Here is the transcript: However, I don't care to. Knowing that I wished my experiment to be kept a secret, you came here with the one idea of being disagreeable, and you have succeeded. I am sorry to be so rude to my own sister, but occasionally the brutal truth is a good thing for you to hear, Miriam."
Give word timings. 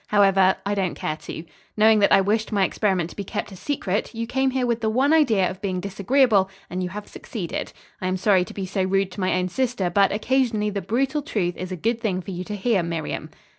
However, 0.07 0.55
I 0.65 0.73
don't 0.73 0.95
care 0.95 1.15
to. 1.17 1.43
Knowing 1.77 1.99
that 1.99 2.11
I 2.11 2.21
wished 2.21 2.51
my 2.51 2.65
experiment 2.65 3.11
to 3.11 3.15
be 3.15 3.23
kept 3.23 3.51
a 3.51 3.55
secret, 3.55 4.15
you 4.15 4.25
came 4.25 4.49
here 4.49 4.65
with 4.65 4.81
the 4.81 4.89
one 4.89 5.13
idea 5.13 5.47
of 5.47 5.61
being 5.61 5.79
disagreeable, 5.79 6.49
and 6.71 6.81
you 6.81 6.89
have 6.89 7.07
succeeded. 7.07 7.71
I 8.01 8.07
am 8.07 8.17
sorry 8.17 8.43
to 8.45 8.53
be 8.55 8.65
so 8.65 8.81
rude 8.81 9.11
to 9.11 9.19
my 9.19 9.35
own 9.35 9.47
sister, 9.47 9.91
but 9.91 10.11
occasionally 10.11 10.71
the 10.71 10.81
brutal 10.81 11.21
truth 11.21 11.55
is 11.55 11.71
a 11.71 11.75
good 11.75 12.01
thing 12.01 12.19
for 12.19 12.31
you 12.31 12.43
to 12.45 12.55
hear, 12.55 12.81
Miriam." 12.81 13.29